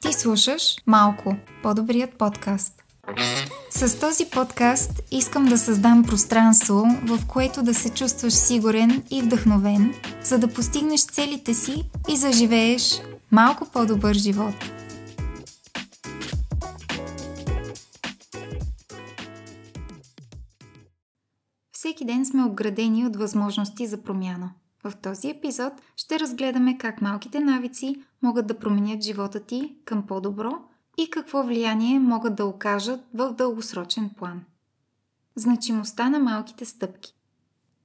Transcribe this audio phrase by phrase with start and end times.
[0.00, 2.82] Ти слушаш Малко, по-добрият подкаст.
[3.70, 9.94] С този подкаст искам да създам пространство, в което да се чувстваш сигурен и вдъхновен,
[10.22, 13.00] за да постигнеш целите си и заживееш
[13.30, 14.54] малко по-добър живот.
[22.08, 24.50] Ден сме обградени от възможности за промяна.
[24.84, 30.52] В този епизод ще разгледаме как малките навици могат да променят живота ти към по-добро
[30.98, 34.40] и какво влияние могат да окажат в дългосрочен план.
[35.36, 37.14] Значимостта на малките стъпки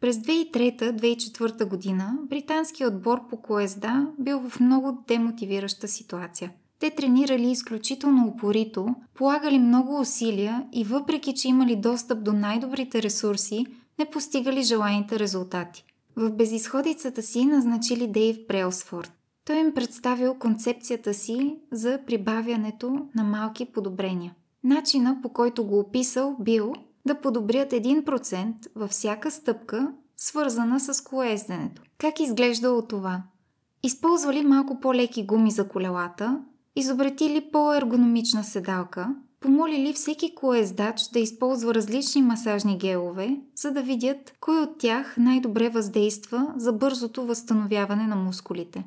[0.00, 6.52] През 2003-2004 година британският отбор по коезда бил в много демотивираща ситуация.
[6.78, 13.66] Те тренирали изключително упорито, полагали много усилия и въпреки, че имали достъп до най-добрите ресурси,
[13.98, 15.84] не постигали желаните резултати.
[16.16, 19.12] В безисходицата си назначили Дейв Прейлсфорд.
[19.44, 24.34] Той им представил концепцията си за прибавянето на малки подобрения.
[24.64, 26.72] Начина по който го описал бил
[27.06, 31.82] да подобрят 1% във всяка стъпка, свързана с колезденето.
[31.98, 33.22] Как изглеждало това?
[33.82, 36.40] Използвали малко по-леки гуми за колелата,
[36.76, 44.62] изобретили по-ергономична седалка, помолили всеки колездач да използва различни масажни гелове, за да видят кой
[44.62, 48.84] от тях най-добре въздейства за бързото възстановяване на мускулите.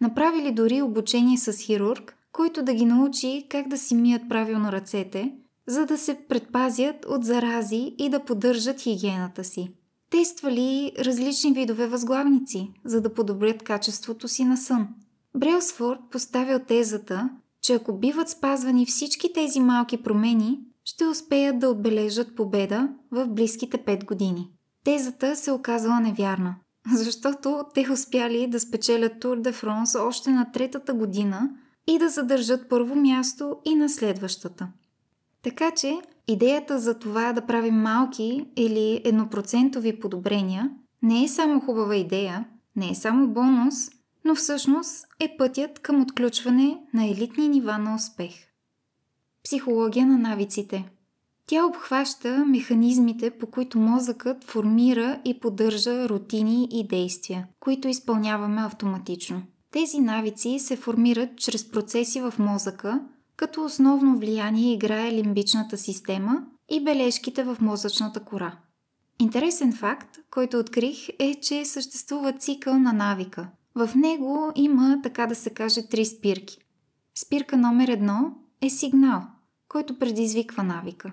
[0.00, 5.32] Направили дори обучение с хирург, който да ги научи как да си мият правилно ръцете,
[5.66, 9.70] за да се предпазят от зарази и да поддържат хигиената си.
[10.10, 14.88] Тествали различни видове възглавници, за да подобрят качеството си на сън.
[15.36, 17.30] Брелсфорд поставил тезата,
[17.64, 23.78] че ако биват спазвани всички тези малки промени, ще успеят да отбележат победа в близките
[23.78, 24.50] 5 години.
[24.84, 26.56] Тезата се оказала невярна,
[26.92, 31.50] защото те успяли да спечелят Тур де Фронс още на третата година
[31.86, 34.68] и да задържат първо място и на следващата.
[35.42, 35.98] Така че
[36.28, 40.70] идеята за това да правим малки или еднопроцентови подобрения
[41.02, 42.44] не е само хубава идея,
[42.76, 43.74] не е само бонус,
[44.24, 48.34] но всъщност е пътят към отключване на елитни нива на успех.
[49.44, 50.90] Психология на навиците
[51.46, 59.42] Тя обхваща механизмите, по които мозъкът формира и поддържа рутини и действия, които изпълняваме автоматично.
[59.70, 63.00] Тези навици се формират чрез процеси в мозъка,
[63.36, 68.58] като основно влияние играе лимбичната система и бележките в мозъчната кора.
[69.18, 75.34] Интересен факт, който открих е, че съществува цикъл на навика– в него има, така да
[75.34, 76.58] се каже, три спирки.
[77.14, 79.22] Спирка номер едно е сигнал,
[79.68, 81.12] който предизвиква навика.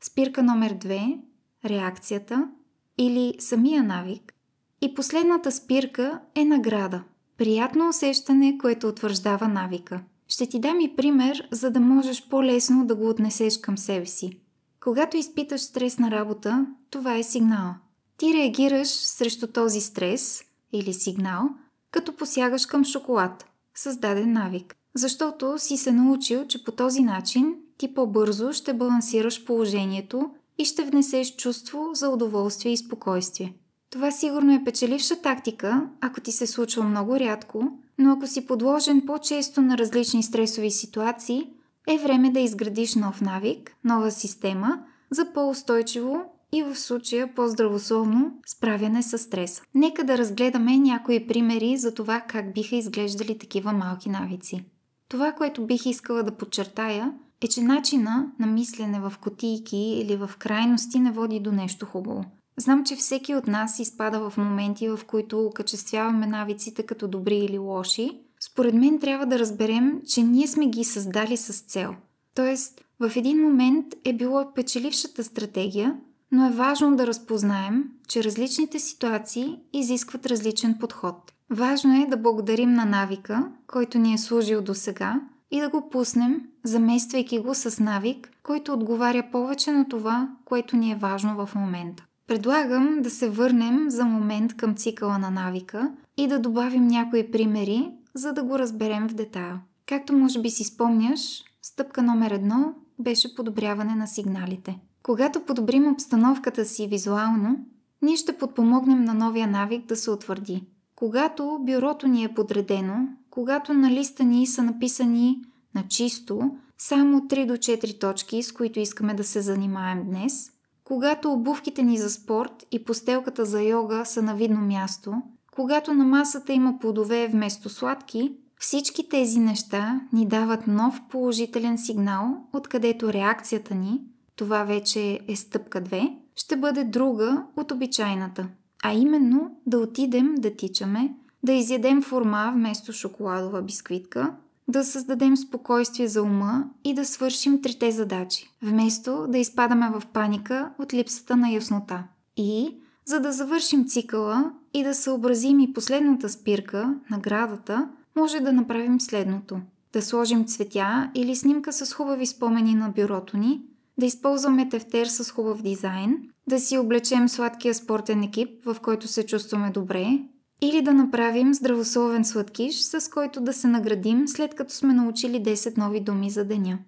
[0.00, 1.18] Спирка номер две–
[1.64, 2.50] реакцията
[2.98, 4.34] или самия навик.
[4.80, 7.02] И последната спирка е награда.
[7.36, 10.02] Приятно усещане, което утвърждава навика.
[10.28, 14.40] Ще ти дам и пример, за да можеш по-лесно да го отнесеш към себе си.
[14.80, 17.74] Когато изпиташ стрес на работа, това е сигнал.
[18.16, 20.42] Ти реагираш срещу този стрес
[20.72, 21.50] или сигнал–
[21.90, 24.76] като посягаш към шоколад, създаден навик.
[24.94, 30.84] Защото си се научил, че по този начин ти по-бързо ще балансираш положението и ще
[30.84, 33.54] внесеш чувство за удоволствие и спокойствие.
[33.90, 39.02] Това сигурно е печеливша тактика, ако ти се случва много рядко, но ако си подложен
[39.06, 41.50] по-често на различни стресови ситуации,
[41.88, 49.02] е време да изградиш нов навик, нова система за по-устойчиво и в случая по-здравословно справяне
[49.02, 49.62] с стреса.
[49.74, 54.64] Нека да разгледаме някои примери за това как биха изглеждали такива малки навици.
[55.08, 60.30] Това, което бих искала да подчертая, е, че начина на мислене в котийки или в
[60.38, 62.24] крайности не води до нещо хубаво.
[62.56, 67.58] Знам, че всеки от нас изпада в моменти, в които окачествяваме навиците като добри или
[67.58, 68.20] лоши.
[68.40, 71.94] Според мен трябва да разберем, че ние сме ги създали с цел.
[72.34, 75.96] Тоест, в един момент е било печелившата стратегия
[76.32, 81.32] но е важно да разпознаем, че различните ситуации изискват различен подход.
[81.50, 85.90] Важно е да благодарим на навика, който ни е служил до сега, и да го
[85.90, 91.54] пуснем, замествайки го с навик, който отговаря повече на това, което ни е важно в
[91.54, 92.04] момента.
[92.26, 97.90] Предлагам да се върнем за момент към цикъла на навика и да добавим някои примери,
[98.14, 99.56] за да го разберем в детайл.
[99.86, 104.78] Както може би си спомняш, стъпка номер едно беше подобряване на сигналите.
[105.10, 107.56] Когато подобрим обстановката си визуално,
[108.02, 110.64] ние ще подпомогнем на новия навик да се утвърди.
[110.96, 115.42] Когато бюрото ни е подредено, когато на листа ни са написани
[115.74, 120.50] на чисто само 3 до 4 точки, с които искаме да се занимаем днес,
[120.84, 125.14] когато обувките ни за спорт и постелката за йога са на видно място,
[125.54, 132.36] когато на масата има плодове вместо сладки, всички тези неща ни дават нов положителен сигнал,
[132.52, 134.00] откъдето реакцията ни,
[134.40, 138.48] това вече е стъпка 2, ще бъде друга от обичайната.
[138.84, 144.34] А именно да отидем да тичаме, да изядем форма вместо шоколадова бисквитка,
[144.68, 150.70] да създадем спокойствие за ума и да свършим трите задачи, вместо да изпадаме в паника
[150.78, 152.04] от липсата на яснота.
[152.36, 159.00] И, за да завършим цикъла и да съобразим и последната спирка, наградата, може да направим
[159.00, 159.60] следното.
[159.92, 163.62] Да сложим цветя или снимка с хубави спомени на бюрото ни,
[164.00, 166.18] да използваме тефтер с хубав дизайн,
[166.48, 170.18] да си облечем сладкия спортен екип, в който се чувстваме добре,
[170.62, 175.78] или да направим здравословен сладкиш, с който да се наградим след като сме научили 10
[175.78, 176.78] нови думи за деня.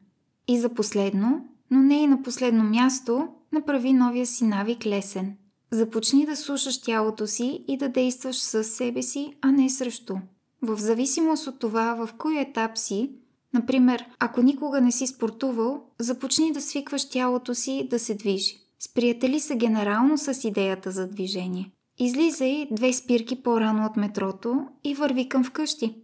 [0.48, 5.36] И за последно, но не и на последно място, направи новия си навик лесен.
[5.70, 10.16] Започни да слушаш тялото си и да действаш със себе си, а не срещу.
[10.62, 13.10] В зависимост от това в кой етап си,
[13.54, 18.58] например, ако никога не си спортувал, започни да свикваш тялото си да се движи.
[18.78, 21.70] Сприятели се генерално с идеята за движение.
[21.98, 25.94] Излизай две спирки по-рано от метрото и върви към вкъщи.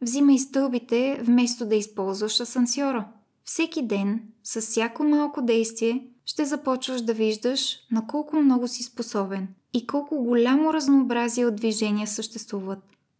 [0.00, 3.08] Взимай стълбите вместо да използваш асансьора.
[3.44, 9.48] Всеки ден, с всяко малко действие, ще започваш да виждаш на колко много си способен
[9.72, 12.78] и колко голямо разнообразие от движения съществуват.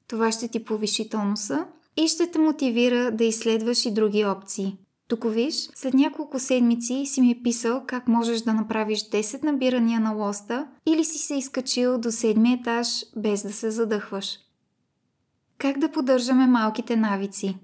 [0.09, 4.77] Това ще ти повиши тонуса и ще те мотивира да изследваш и други опции.
[5.09, 10.11] Тук виж, след няколко седмици си ми писал как можеш да направиш 10 набирания на
[10.11, 14.39] лоста или си се изкачил до седми етаж без да се задъхваш.
[15.59, 17.57] Как да поддържаме малките навици?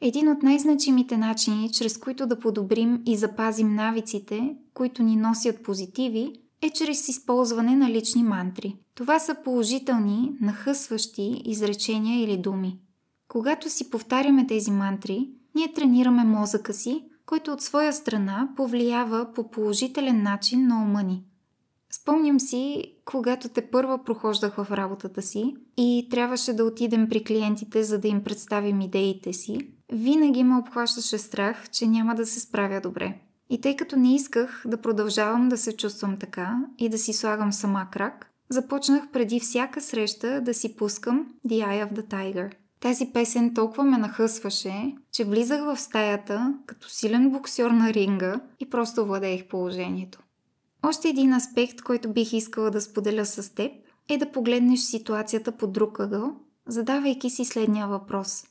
[0.00, 6.32] Един от най-значимите начини, чрез които да подобрим и запазим навиците, които ни носят позитиви,
[6.62, 8.76] е чрез използване на лични мантри.
[8.94, 12.78] Това са положителни, нахъсващи изречения или думи.
[13.30, 19.50] Когато си повтаряме тези мантри, ние тренираме мозъка си, който от своя страна повлиява по
[19.50, 21.24] положителен начин на ума ни.
[21.92, 27.84] Спомням си, когато те първа прохождах в работата си и трябваше да отидем при клиентите,
[27.84, 29.58] за да им представим идеите си,
[29.92, 33.18] винаги ме обхващаше страх, че няма да се справя добре.
[33.50, 37.52] И тъй като не исках да продължавам да се чувствам така и да си слагам
[37.52, 42.59] сама крак, започнах преди всяка среща да си пускам The Eye of the Tiger.
[42.80, 48.70] Тази песен толкова ме нахъсваше, че влизах в стаята като силен боксер на ринга и
[48.70, 50.22] просто владеех положението.
[50.82, 53.72] Още един аспект, който бих искала да споделя с теб,
[54.08, 56.32] е да погледнеш ситуацията по друг ъгъл,
[56.66, 58.44] задавайки си следния въпрос.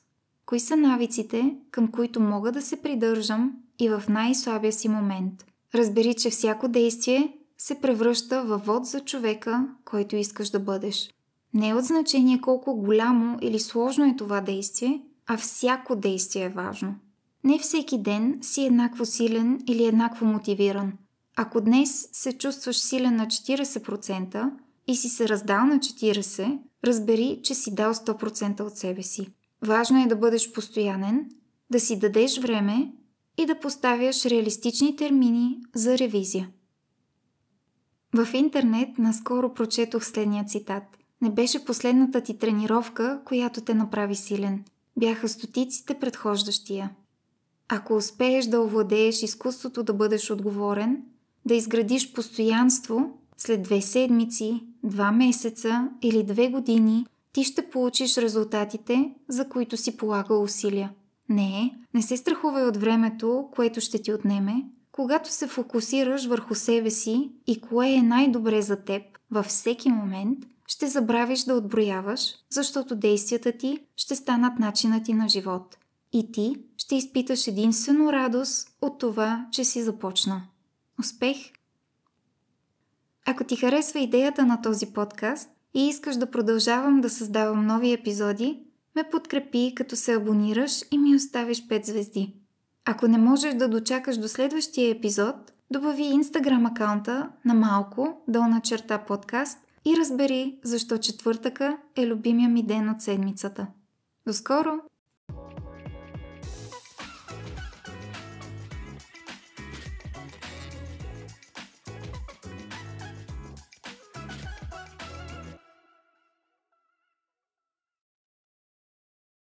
[0.45, 5.45] Кои са навиците, към които мога да се придържам и в най-слабия си момент?
[5.75, 11.09] Разбери, че всяко действие се превръща във вод за човека, който искаш да бъдеш.
[11.53, 16.49] Не е от значение колко голямо или сложно е това действие, а всяко действие е
[16.49, 16.95] важно.
[17.43, 20.93] Не всеки ден си еднакво силен или еднакво мотивиран.
[21.35, 24.51] Ако днес се чувстваш силен на 40%
[24.87, 29.27] и си се раздал на 40%, разбери, че си дал 100% от себе си.
[29.61, 31.29] Важно е да бъдеш постоянен,
[31.71, 32.93] да си дадеш време
[33.37, 36.49] и да поставяш реалистични термини за ревизия.
[38.13, 40.98] В интернет наскоро прочетох следния цитат.
[41.21, 44.63] Не беше последната ти тренировка, която те направи силен.
[44.97, 46.91] Бяха стотиците предхождащия.
[47.69, 51.03] Ако успееш да овладееш изкуството да бъдеш отговорен,
[51.45, 59.13] да изградиш постоянство, след две седмици, два месеца или две години, ти ще получиш резултатите,
[59.27, 60.91] за които си полагал усилия.
[61.29, 66.89] Не, не се страхувай от времето, което ще ти отнеме, когато се фокусираш върху себе
[66.89, 70.39] си и кое е най-добре за теб във всеки момент–
[70.69, 75.77] ще забравиш да отброяваш, защото действията ти ще станат начинът ти на живот.
[76.13, 80.41] И ти ще изпиташ единствено радост от това, че си започна.
[80.99, 81.37] Успех!
[83.25, 88.59] Ако ти харесва идеята на този подкаст и искаш да продължавам да създавам нови епизоди,
[88.95, 92.33] ме подкрепи като се абонираш и ми оставиш 5 звезди.
[92.85, 95.35] Ако не можеш да дочакаш до следващия епизод,
[95.71, 102.63] добави инстаграм акаунта на малко, долна черта подкаст и разбери защо четвъртъка е любимия ми
[102.63, 103.67] ден от седмицата.
[104.27, 104.79] До скоро!